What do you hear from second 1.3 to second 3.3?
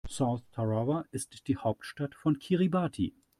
die Hauptstadt von Kiribati.